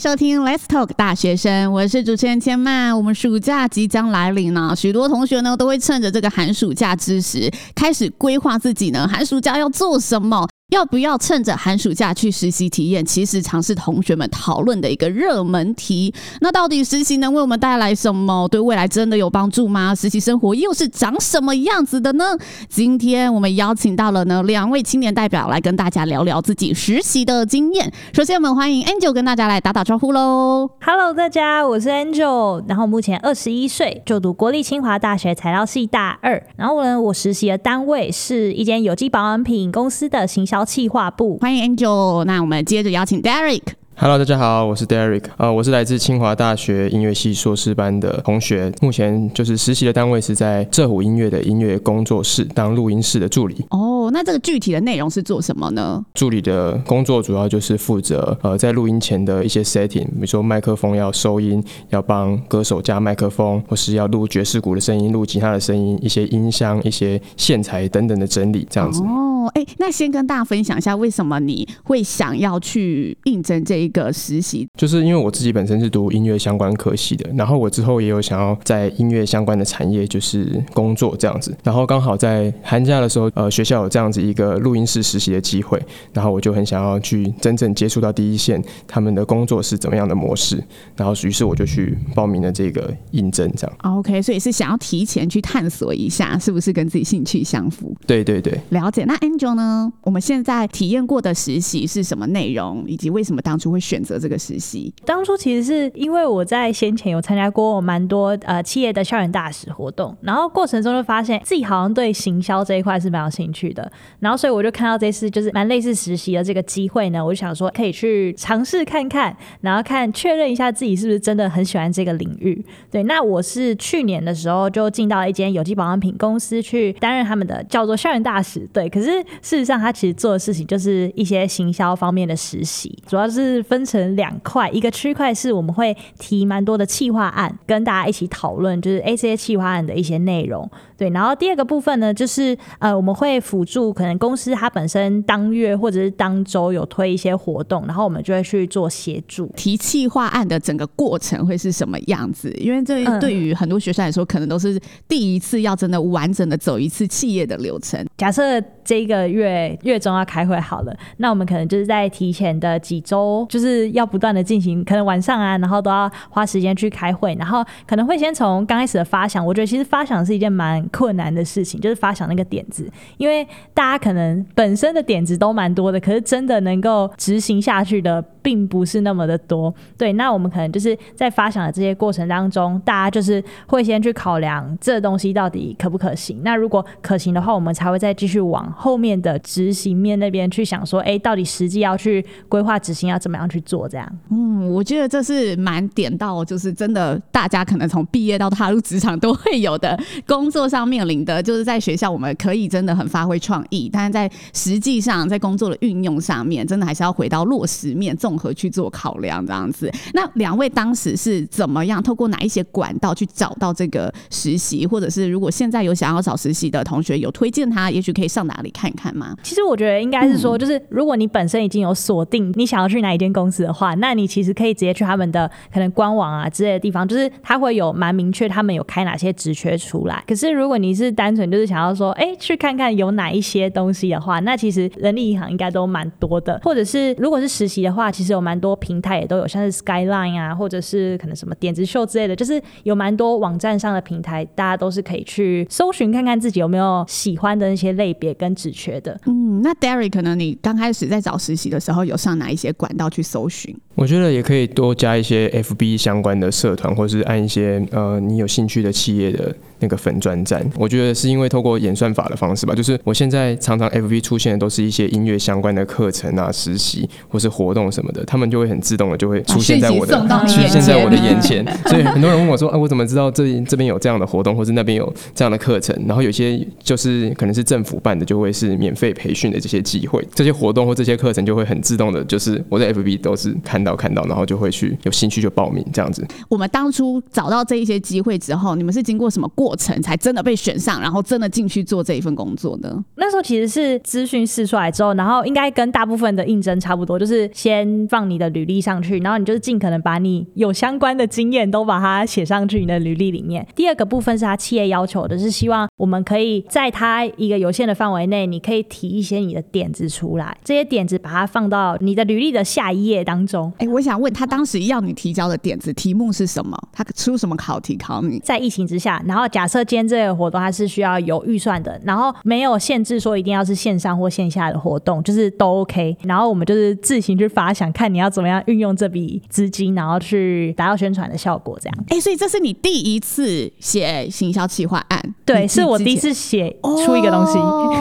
[0.00, 2.96] 收听 Let's Talk 大学生，我是主持人千曼。
[2.96, 10.48] 我们暑假即将来临了，许多同学呢都会趁着这个寒暑假之时，开始规划自己呢寒暑假要做什么。
[10.70, 13.04] 要不要趁着寒暑假去实习体验？
[13.04, 16.14] 其实常是同学们讨论的一个热门题。
[16.40, 18.46] 那到底实习能为我们带来什么？
[18.48, 19.92] 对未来真的有帮助吗？
[19.92, 22.24] 实习生活又是长什么样子的呢？
[22.68, 27.92] 今天我们邀请到了呢两位青年代表来跟大家聊聊自己实习的经验。
[28.12, 30.70] 首先，我们欢迎 Angel 跟大家来打打招呼喽。
[30.82, 36.40] Hello，大家，我是 Angel，然后目前二十一岁，就读国立清华大学材料系大二。
[36.56, 40.59] 然后呢，我实习的单位是一间有机保养品公司的行销。
[40.64, 42.24] 企划部，欢迎 Angel。
[42.24, 43.62] 那我们接着邀请 Derek。
[43.96, 53.62] Hello，大家好，我是 Derek，呃，我是来自清华大学音乐系硕士班的同学，目前就是实习的单位是在浙虎音乐的音乐工作室当录音室的助理。
[53.68, 56.02] 哦，那这个具体的内容是做什么呢？
[56.14, 69.02] 助理的工作主要就是负责呃在录音前的一些 setting，比如说麦克风要收音，要帮歌手加麦克风，或是要录爵士鼓的声音、录吉他的声音，一些音箱、一些线材等等的整理，这样子。
[69.02, 85.80] 哦，哎，那先跟大家分享一下，为什么你会想要去应征这一个实习，就是因为我自己本身是读音乐相关科系的，然后我之后也有想要在音乐相关的产业就是工作这样子，然后刚好在寒假的时候，呃，学校有这样子一个录音室实习的机会，
[86.12, 90.62] 然后我就很想要去真正接触到第一线他们的工作是怎么样的模式，
[90.96, 93.76] 然后于是我就去报名了这个应征这样。
[93.82, 97.94] OK，所以是想要提前去探索一下，是不是跟自己兴趣相符？
[98.06, 99.04] 对对对，了解。
[99.04, 99.92] 那 Angel 呢？
[100.02, 104.20] 我们现在体验过的实习是什么内容，以及为什么当初会选择？
[104.20, 122.62] 这个实习当初其实是因为我在先前有参加过蛮多呃企业的校园大使活动，然后过程中就发现自己好像对行销这一块是蛮有兴趣的，然后所以我就看到这次就是蛮类似实习的这个机会呢，我就想说可以去尝试看看，然后看确认一下自己是不是真的很喜欢这个领域。
[122.90, 128.68] 对，那我是去年的时候就进到一间有机保养品公司去担任他们的叫做校园大使。
[128.72, 134.00] 对，可是事实上他其实做的事情就是一些行销方面的实习，主要是分成。
[134.16, 140.68] 两块，一个区块是我们会提蛮多的企划案，跟大家一起讨论，就是 A C A 企划案的一些内容。
[140.96, 149.46] 对，然后第二个部分呢，就是呃，我们会辅助可能公司它本身当月或者是当周有推一些活动，然后我们就会去做协助。
[149.56, 152.52] 提企划案的整个过程会是什么样子？
[152.58, 158.04] 因为这对于很多学生来说，可能都是第一次要真的完整的走一次企业的流程。
[158.18, 163.90] 假设这个月月中要开会好了，那我们可能就是在提前的几周，就是。
[163.90, 169.44] 要不断的进行，可能晚上啊，然后都要花时间去开会，然后可能会先从刚开始的发想。
[169.44, 173.44] 我觉得其实发想是一件蛮困难的事情，就是发想那个点子，因为
[173.74, 179.74] 大家可能本身的点子都蛮多的，可是真的能够执行下去的并不是那么的多。
[179.98, 186.42] 对，那我们可能就是在发想的这些过程当中，大家就是会先去考量这东西到底可不可行。
[186.44, 193.88] 那如果可行的话，我们才会再继续往后面的执行面那边去想说，哎，到底实际要去规划执行要怎么样去做。
[193.88, 209.90] 这样，嗯，我觉得这是蛮点到，就是真的，大家可能从毕业到踏入职场都会有的工作上面临的，就是在学校我们可以真的很发挥创意，但是在实际上在工作的运用上面，真的还是要回到落实面，综合去做考量这样子。
[210.12, 219.34] 那两位当时是怎么样，透过哪一些管道去找到这个实习，或者是如果现在有想要找实习的同学，有推荐他，也许可以上哪里看看吗？
[219.42, 223.80] 其实我觉得应该是说，就是如果你本身已经有锁定你想要去哪一间公司的话。
[223.80, 230.22] 话，那你其实可以直接去他们的可能官网啊之类的地方，就是他会有蛮明确，他们有开哪些职缺出来。
[230.26, 236.60] 可是如果你是单纯就是想要说，哎、欸，去看看有哪一些东西的话，那其实人力银行应该都蛮多的。
[236.62, 249.20] 或者是如果是实习的话，其实有蛮多平台也都有，像是 Skyline 啊，或者是可能什么点子秀之类的，就是有蛮多网站上的平台，大家都是可以去搜寻看看自己有没有喜欢的那些类别跟职缺的。
[249.26, 253.76] 嗯，那 Derry 可能你刚开始在找实习的时候，有上哪一些管道去搜寻？
[253.96, 259.54] 我觉得也可以多加一些 FB 相关的社团，或是按一些呃你有兴趣的企业的。
[259.80, 270.16] 那个粉专站，我觉得是因为透过演算法的方式吧，就是我现在常常 FB 出现的都是一些音乐相关的课程啊、实习或是活动什么的，他们就会很自动的就会出现在我的
[270.46, 286.26] 出现在我的眼前，所以很多人问我说：“啊，我怎么知道这这边有这样的活动，或是那边有这样的课程？”然后有些就是可能是政府办的，就会是免费培训的这些机会，这些活动或这些课程就会很自动的，就是我在 FB 都是看到看到，然后就会去有兴趣就报名这样子。
[286.48, 293.04] 我们当初找到这一些机会之后，你们是经过什么过过程才真的被选上，然后真的进去做这一份工作呢？
[293.14, 303.64] 那时候其实是资讯试出来之后，然后应该跟大部分的应征差不多，就是先放你的履历上去，然后你就是尽可能把你有相关的经验都把它写上去你的履历里面。
[303.76, 313.72] 第二个部分是他企业要求的，是希望我们可以在他一个有限的范围内，你可以提一些你的点子出来，这些点子把它放到你的履历的下一页当中。
[313.78, 316.76] 哎，我想问他当时要你提交的点子题目是什么？
[316.92, 318.40] 他出什么考题考你？
[318.40, 326.16] 在疫情之下，然后假设今天这个活动它是需要有预算的，然后没有限制说一定要是线上或线下的活动，就是都 OK。
[326.24, 332.04] 然后我们就是自行去发想，看你要怎么样运用这笔资金，然后去达到宣传的效果，这样。
[332.08, 335.34] 哎，所以这是你第一次写行销企划案？
[335.44, 336.74] 对，是我第一次写
[337.04, 337.58] 出一个东西。
[337.58, 337.94] 哦、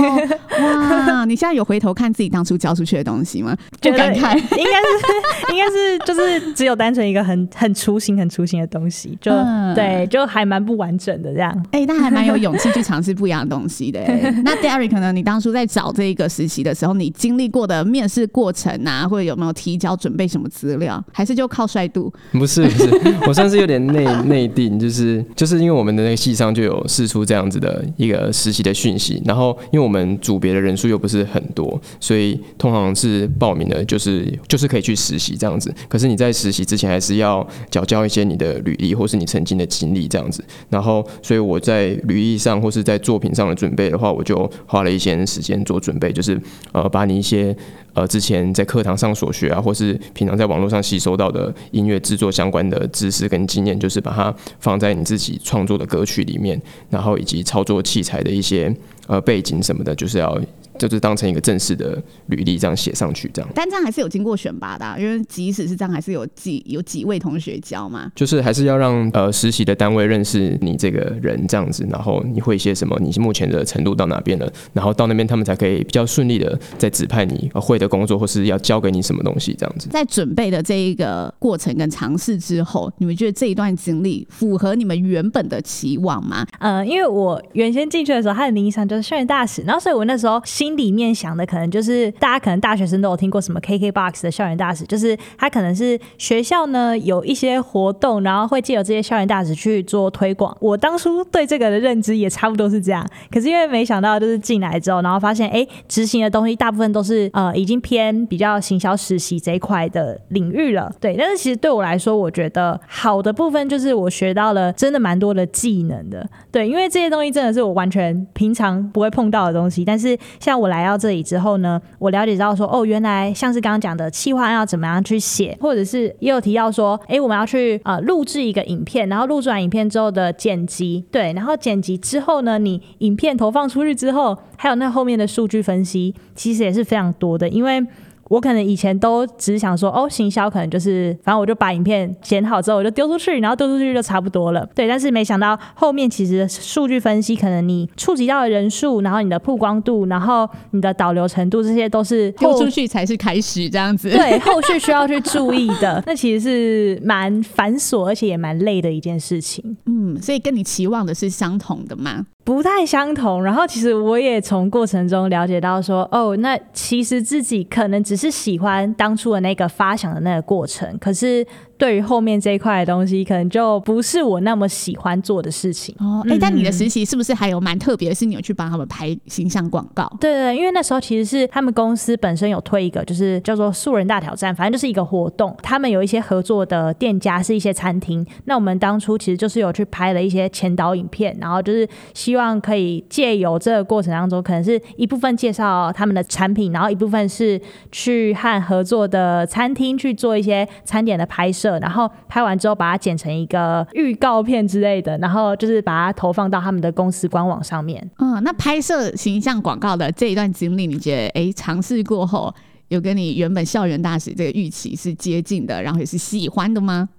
[0.62, 3.56] 哇，你现在有回头看自己当初交出去的东西吗？
[3.82, 11.49] 就敢看， 应该是， 应该是，就是只有单纯一个很很雏形、很雏形的东西，就、嗯、对，就还蛮不完整的这样。
[11.72, 14.00] 哎，那还蛮有勇气去尝试不一样的东西的。
[14.44, 15.12] 那 Derek 呢？
[15.12, 21.04] 你当初在找这一个实习的时候，你经历过的面试过程啊，或者有没有提交准备什么资料？
[21.12, 22.12] 还是就靠帅度？
[22.32, 35.74] 不是不是， 我算是有点内内定，就是 就是因为我们的那个系上就有试出这样子的一个实习的讯息，然后因为我们组别的人数又不是很多，所以通常是报名的，就是就是可以去实习这样子。
[35.88, 40.44] 可是你在实习之前，还是要缴交一些你的履历或是你曾经的经历这样子。
[40.70, 46.40] 然后，所以我在履历上或是在作品上的准备的话，我就花了一些时间做准备，就是
[46.72, 47.56] 呃，把你一些
[47.94, 58.74] 呃之前在课堂上所学啊，或是平常在网络上吸收到的音乐制作相关的知识跟经验，就是把它放在你自己创作的歌曲里面，然后以及操作器材的一些
[59.08, 60.40] 呃背景什么的，就是要。
[60.88, 63.52] 就是当成一个正式的履历这样写上去，这样。
[63.54, 68.12] 但这样还是有经过选拔的，啊，因为即使是这样，还是有几有几位同学教嘛。
[68.16, 79.90] 就是还是要让呃实习的单位认识你这个人这样子，然后你会一些什么，你目前的程度到哪边了，然后到那边他们才可以比较顺利的再指派你会的工作，或是要交给你什么东西这样子。
[79.90, 86.46] 在准备的这一个过程跟尝试之后，你们觉得这一段经历符合你们原本的期望吗？
[86.60, 90.69] 呃，因为我原先进去的时候，他的名义上就是校园大使，然后所以我那时候心。
[90.70, 100.56] 心里面想的可能就是，大家可能大学生都有听过什么 KKBOX 的校园大使，就是他可能是学校呢有一些活动，然后会借由这些校园大使去做推广。
[100.60, 110.94] 我当初对这个的认知也差不多是这样，可是因为没想到就是进来之后，然后发现哎，执行的东西大部分都是呃已经偏比较行销实习这一块的领域了。
[111.02, 116.30] 对，但是其实对我来说，我觉得好的部分就是我学到了真的蛮多的技能的。
[116.52, 120.59] 对，因为这些东西真的是我完全平常不会碰到的东西，但是像。
[120.60, 137.86] 我来到这里之后呢，我了解到说，哦，原来像是刚刚讲的企划要怎么样去写，或者是也有提到说，哎，我们要去呃录制一个影片，然后录制完影片之后的剪辑，对，然后剪辑之后呢，你影片投放出去之后，还有那后面的数据分析，其实也是非常多的，因为。
[138.30, 144.66] 我可能以前都只想说，哦，行销可能就是，反正我就把影片剪好之后，我就丢出去，然后丢出去就差不多了。
[144.74, 154.10] 对，但是没想到后面其实数据分析，可能你触及到的人数，然后你的曝光度，然后你的导流程度，这些都是丢出去才是开始这样子。
[154.16, 159.76] 对，后续需要去注意的，那其实是蛮繁琐，而且也蛮累的一件事情。
[159.88, 162.28] 嗯，所以跟你期望的是相同的吗？
[162.50, 171.46] 不太相同，然后其实我也从过程中了解到说，哦，那其实自己可能只是喜欢当初的那个发想的那个过程，可是。
[171.80, 176.22] 对于后面这一块的东西，可能就不是我那么喜欢做的事情哦。
[176.28, 178.14] 哎、欸，但你的实习是不是还有蛮特别的？
[178.14, 180.06] 是你有去帮他们拍形象广告？
[180.20, 185.56] 对对，因为那时候其实是他们公司本身有推一个，就是叫做“素人大挑战”，反正就是一个活动。
[185.64, 197.58] 他们有一些合作的店家是一些餐厅，那我们当初其实就是有去拍了一些前导影片，然后就是希望可以借由这个过程当中，可能是一部分介绍他们的产品，然后一部分是
[197.90, 201.69] 去和合作的餐厅去做一些餐点的拍摄。
[201.80, 208.10] 然后拍完之后，把它剪成一个预告片之类的，然后就是把它投放到他们的公司官网上面。
[208.18, 212.54] 嗯，那拍摄形象广告的这一段经历，你觉得哎，尝试过后
[212.88, 217.10] 有跟你原本校园大使这个预期是接近的，然后也是喜欢的吗？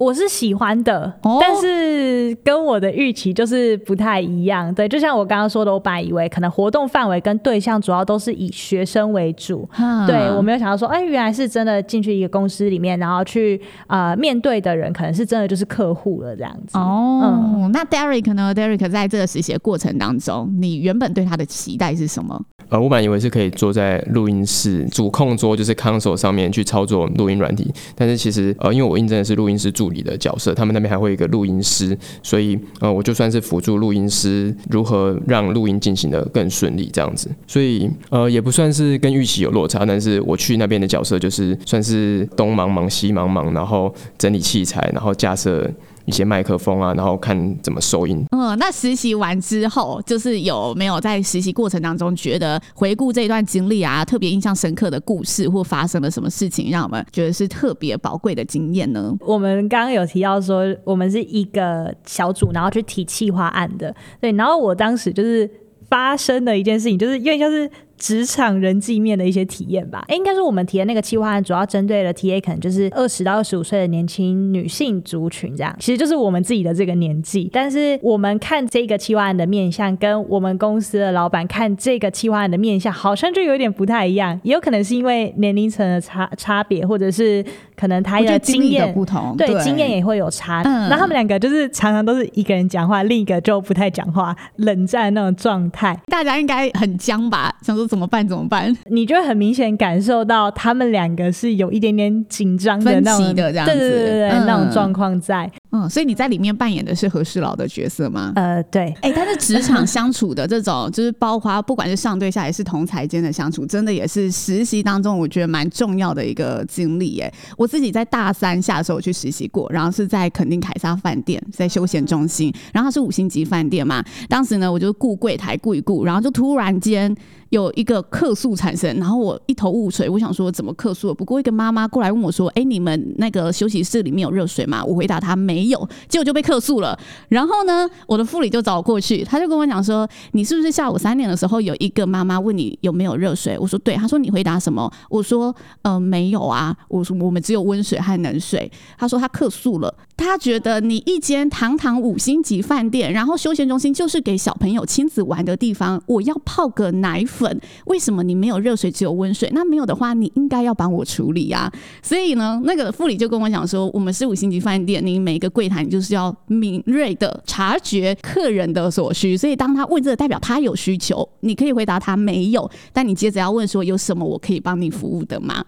[0.00, 4.74] 我是喜欢的，哦、但是跟我的预期就是不太一样。
[4.74, 9.68] 对，就像我刚刚说的，我本来以为可能活动范围跟对象主要都是以学生为主。
[9.78, 16.78] 嗯、对，我没有想到说，哎，原来是真的进去一个公司里面，然后去呃面对的人可能是真的就是客户了这样子。
[16.78, 22.42] 哦，嗯、那 Derek 呢？Derek 在这个实习的过程当中，你原本对他的期待是什么？
[22.70, 45.68] 呃，我本来以为是可以坐在录音室主控桌，就是 console 上面去操作录音软体，但是其实呃，因为我应征的是录音师助理的角色，他们那边还会有一个录音师，所以呃，我就算是辅助录音师如何让录音进行得更顺利这样子，所以呃，也不算是跟预期有落差，但是我去那边的角色就是算是东忙忙西忙忙，然后整理器材，然后架设。
[46.10, 48.26] 一些麦克风啊，然后看怎么收音。
[48.32, 59.14] 嗯，那实习完之后，就是有没有在实习过程当中觉得回顾这一段经历啊，特别印象深刻的故事，或发生了什么事情，让我们觉得是特别宝贵的经验呢？
[59.20, 63.94] 我们刚刚有提到说，我们是一个小组，然后去提企划案的。
[64.20, 65.48] 对，然后我当时就是
[65.88, 67.70] 发生的一件事情，就是因为就是。
[68.00, 77.50] 职场人际面的一些体验吧，应该是我们提的那个企划案，主要针对的 TA，可能就是二十到二十五岁的年轻女性族群，这样，其实就是我们自己的这个年纪。
[77.52, 84.40] 但是我们看这个企划案的面向，跟我们公司的老板看这个企划案的面向，好像就有点不太一样。
[84.42, 87.44] 也有可能是因为年龄层的差差别，或者是
[87.80, 90.62] 可能他的经验不同，对，经验也会有差。
[90.64, 95.98] 嗯，那他们两个就是常常都是一个人讲话，另一个就不太讲话，冷战那种状态。
[96.06, 97.54] 大家应该很僵吧？
[97.62, 97.90] 想说。
[97.90, 98.26] 怎么办？
[98.28, 98.72] 怎么办？
[98.88, 105.50] 你就会很明显感受到他们两个是有一点点紧张的那种的这样子，对对对对，嗯、那种状况在。
[105.80, 108.32] 嗯，所以你在里面扮演的是和事佬的角色吗？
[108.36, 108.94] 呃，对。
[109.00, 117.18] 哎、欸，但是职场相处的这种，就是包括不管是上对下，也是同侪间的相处，真的也是实习当中我觉得蛮重要的一个经历。
[117.20, 124.04] 哎，我自己在大三下的时候去实习过，然后是在肯定凯撒饭店，在休闲中心，然后它是五星级饭店嘛。
[124.28, 127.14] 当时呢，我就顾柜台顾一顾，然后就突然间
[127.50, 131.14] 有一个客诉产生，然后我一头雾水，我想说怎么客诉？
[131.14, 135.60] 不过一个妈妈过来问我说：“哎、你们那个休息室里面有热水吗？”我回答她没。
[135.70, 136.98] 有，结果就被客诉了。
[137.28, 159.50] 然后呢，我的副理就找我过去，他就跟我讲说：“你是不是下午三点的时候有一个妈妈问你有没有热水？”我说：“对。”他说：“你回答什么？”我说：“呃，没有啊。”我说：“我们只有温水和冷水。”他说：“他客诉了，他觉得你一间堂堂五星级饭店，然后休闲中心就是给小朋友亲子玩的地方，我要泡个奶粉，为什么你没有热水只有温水？
[159.52, 161.70] 那没有的话，你应该要帮我处理啊。
[162.02, 175.64] ”所以呢，那个副理就跟我讲说：“我们是五星级饭店，你每一个。”柜台你就是要敏锐的察觉客人的所需，所以当他问这个，代表他有需求，你可以回答他没有，但你接着要问说有什么我可以帮你服务的吗？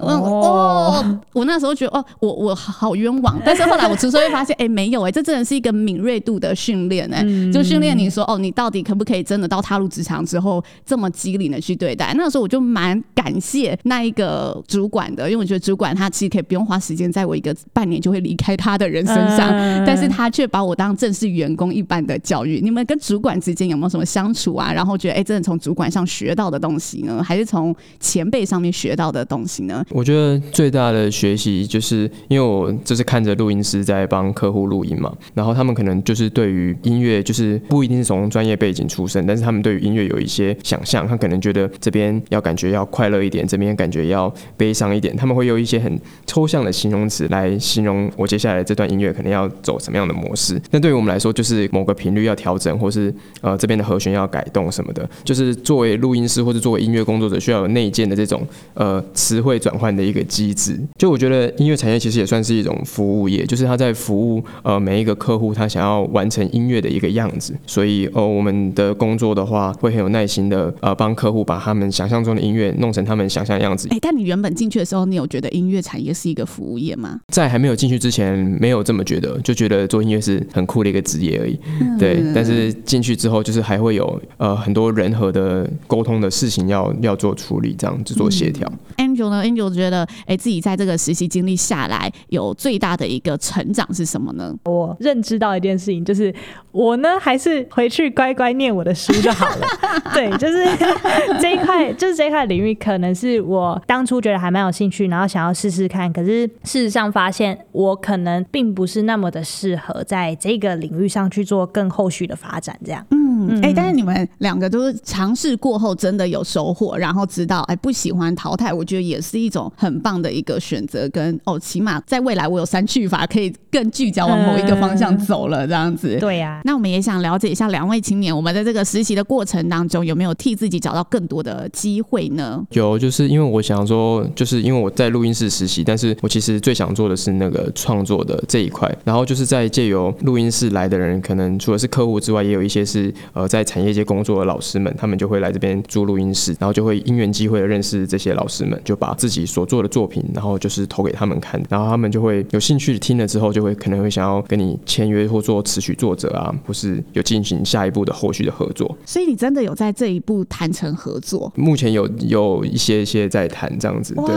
[0.00, 12.12] 哦，哦，我那时候觉得哦，我我好冤枉， 但是后来我之所以发现，哎、欸，没有哎、欸，这真的是一个敏锐度的训练哎，就训练你说哦，你到底可不可以真的到踏入职场之后这么机灵的去对待？
[12.16, 19.48] 那时候我就蛮感谢那一个主管的，因为我觉得主管他其实可以不用花时间在我一个半年就会离开他的人身上，
[19.84, 22.60] 但是他却把我当正式员工一般的教育。
[22.62, 24.72] 你们跟主管之间有没有什么相处啊？
[24.72, 29.84] 然后觉得哎、欸，真的从主管上学到的东西呢，还是从前辈上面学到的东西呢？
[29.90, 50.60] 我觉得最大的学习就是，因为我就是看着录音师在帮客户录音嘛，然后他们可能就是对于音乐就是不一定是从专业背景出身，但是他们对于音乐有一些想象，他可能觉得这边要感觉要快乐一点，这边感觉要悲伤一点，他们会用一些很抽象的形容词来形容我接下来这段音乐可能要走什么样的模式。
[50.70, 73.88] 那对于我们来说，就是某个频率要调整，或是呃这边的和弦要改动什么的，就是作为录音师或者作为音乐工作者，需要有内建的这种呃词汇转换的一个机制，就我觉得音乐产业其实也算是一种服务业，就是他在服务呃每一个客户他想要完成音乐的一个样子，所以呃我们的工作的话会很有耐心的呃帮客户把他们想象中的音乐弄成他们想象的样子。
[73.88, 77.18] 哎、欸，但你原本进去的时候，你有觉得音乐产业是一个服务业吗？
[77.28, 81.58] 在还没有进去之前，没有这么觉得，就觉得做音乐是很酷的一个职业而已。
[81.80, 88.70] 嗯、对，但是进去之后，就是还会有呃很多人和的沟通的事情要要做处理，这样子做协调。
[88.98, 94.54] 嗯 Angel 呢？Angel 觉得，哎、欸，自己在这个实习经历下来，有最大的一个成长是什么呢？
[94.64, 96.32] 我认知到一件事情，就是
[96.70, 99.66] 我呢，还是回去乖乖念我的书就好了。
[100.14, 100.64] 对，就是
[101.40, 106.12] 这一块，就是这一块领域，可能是我当初觉得还蛮有兴趣，然后想要试试看。
[106.12, 112.78] 可是事实上发现，我可能并不是那么的适合在这个领域上去做更后续的发展。
[112.84, 118.72] 这样，嗯，哎、欸，但是你们两个都是尝试过后，真的有收获，然后知道，哎、欸，不喜欢淘汰。
[118.72, 118.99] 我觉得。
[119.02, 126.16] 也是一种很棒的一个选择，跟哦，起码在未来我有三去法，可以更聚焦往某一个方向走了，这样子。
[126.18, 132.64] 对呀，那我们也想了解一下两位青年，我们在这个实习的过程当中，有没有替自己找到更多的机会呢？
[132.70, 138.90] 有，就是因为我想说，就是因为我在录音室实习，但是我其实最想做的是那个创作的这一块。
[139.04, 158.98] 然后就是在借由录音室来的人，可能除了是客户之外，也有一些是呃在产业界工作的老师们，他们就会来这边租录音室，然后就会因缘机会的认识这些老师们，就把自己所做的作品，然后就是投给他们看，然后他们就会有兴趣听了之后，就会可能会想要跟你签约或做词曲作者啊，或是有进行下一步的后续的合作。
[159.06, 161.52] 所以你真的有在这一步谈成合作？
[161.54, 164.34] 目前有有一些些在谈这样子，对。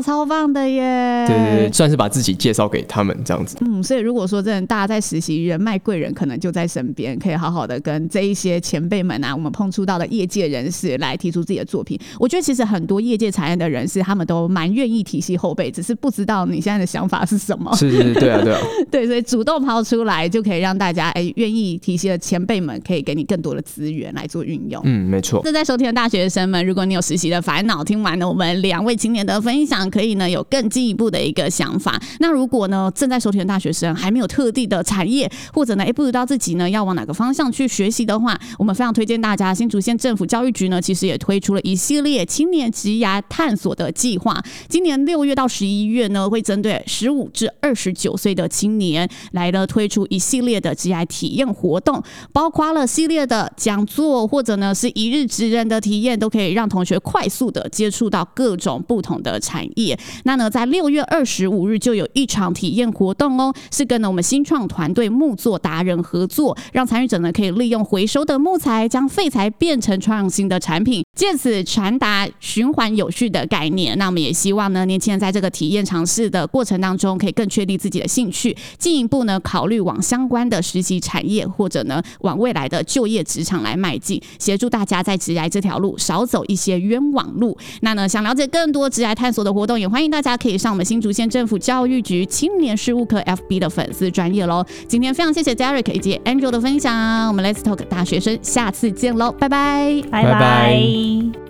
[0.00, 1.26] 超棒的耶！
[1.26, 3.56] 对对对，算是把自己介绍给他们这样子。
[3.62, 11.98] 嗯，所以如果说真的大家在实习，人脉贵人可能就在身边，可以好好的跟这一些前辈们啊，我们碰触到的业界人士来提出自己的作品。
[12.20, 17.74] 我觉得其实很多业界产业的人士，他们都蛮愿意提携后辈，只是不知道你现在的想法是什么。
[17.74, 18.60] 是是是，对啊对啊。
[18.90, 24.80] 对，所以主动抛出来，就可以让大家哎愿意提携的前辈们，可以给你更多的资源来做运用。
[24.84, 25.42] 嗯，没错。
[25.42, 30.68] 正在收听的大学生们，如果你有实习的烦恼，听完了我们两位青年的分享，可以呢有更。
[30.68, 31.98] 进一步的一个想法。
[32.20, 44.42] 那如果呢，正在收听的大学生还没有特定的产业，或者呢，也不知道自己呢要往哪个方向去学习的话，我们非常推荐大家，新竹县政府教育局呢，其实也推出了一系列青年职涯探索的计划。
[44.68, 59.98] 今年六月到十一月呢，会针对十五至二十九岁的青年来了推出一系列的职涯体验活动，包括了系列的讲座，或者呢是一日职人的体验，都可以让同学快速的接触到各种不同的产业。
[60.24, 73.96] 那呢，在六月二十五日就有一场体验活动哦，是跟我们新创团队木作达人合作，让参与者呢可以利用回收的木材，将废材变成创新的产品，借此传达循环有序的概念。
[73.96, 87.56] 那我们也希望呢，年轻人在这个体验尝试的过程当中，可以更确立自己的兴趣，进一步呢考虑往相关的实习产业，或者呢往未来的就业职场来迈进，协助大家在职涯这条路少走一些冤枉路。
[87.80, 90.58] 那呢，想了解更多职涯探索的活动，也欢迎大家可以。
[90.58, 94.66] 上我们新竹县政府教育局青年事务科 FB 的粉丝专页喽。
[94.88, 101.47] 今天非常谢谢 Derek 以及 Angel 的分享，我们 Let's Talk 大学生下次见喽，拜拜，拜拜。